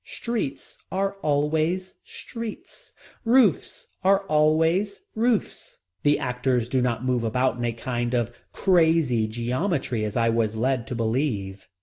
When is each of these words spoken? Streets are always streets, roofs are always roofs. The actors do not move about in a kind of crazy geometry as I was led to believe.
Streets 0.03 0.79
are 0.91 1.17
always 1.21 1.93
streets, 2.03 2.91
roofs 3.23 3.85
are 4.03 4.21
always 4.21 5.01
roofs. 5.13 5.77
The 6.01 6.17
actors 6.17 6.67
do 6.67 6.81
not 6.81 7.05
move 7.05 7.23
about 7.23 7.57
in 7.59 7.65
a 7.65 7.71
kind 7.71 8.15
of 8.15 8.31
crazy 8.51 9.27
geometry 9.27 10.03
as 10.03 10.17
I 10.17 10.29
was 10.29 10.55
led 10.55 10.87
to 10.87 10.95
believe. 10.95 11.67